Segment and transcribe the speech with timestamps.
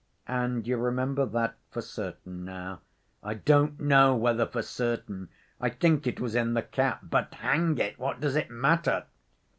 [0.27, 2.81] "And you remember that for certain now?"
[3.21, 5.29] "I don't know whether for certain.
[5.59, 7.01] I think it was in the cap.
[7.03, 9.05] But, hang it, what does it matter?"